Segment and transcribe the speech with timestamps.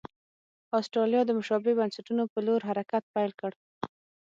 [0.79, 3.51] اسټرالیا د مشابه بنسټونو په لور حرکت پیل کړ.